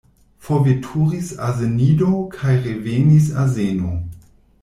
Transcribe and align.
Forveturis 0.45 1.27
azenido 1.49 2.09
kaj 2.37 2.55
revenis 2.63 3.29
azeno. 3.45 3.93